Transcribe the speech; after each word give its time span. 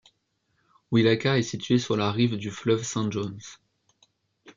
Welaka 0.91 1.37
est 1.37 1.43
située 1.43 1.77
sur 1.77 1.95
la 1.95 2.11
rive 2.11 2.35
du 2.35 2.49
fleuve 2.49 2.81
Saint 2.83 3.11
Johns. 3.11 3.39